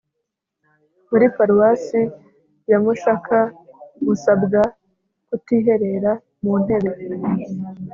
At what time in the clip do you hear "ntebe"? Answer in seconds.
6.63-6.91